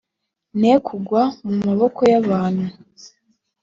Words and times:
ne 0.59 0.73
kugwa 0.85 1.21
mu 1.47 1.55
maboko 1.67 2.01
y'abantu 2.11 2.65